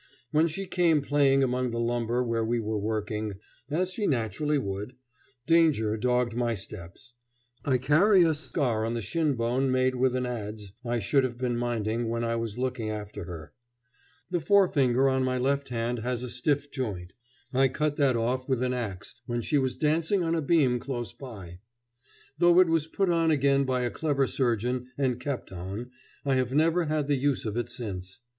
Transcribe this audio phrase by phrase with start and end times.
[0.31, 3.35] When she came playing among the lumber where we were working,
[3.69, 4.95] as she naturally would,
[5.45, 7.13] danger dogged my steps.
[7.65, 11.37] I carry a scar on the shin bone made with an adze I should have
[11.37, 13.53] been minding when I was looking after her.
[14.31, 17.13] The forefinger on my left hand has a stiff joint.
[17.53, 21.13] I cut that off with an axe when she was dancing on a beam close
[21.13, 21.59] by.
[22.39, 25.91] Though it was put on again by a clever surgeon and kept on,
[26.25, 28.21] I have never had the use of it since.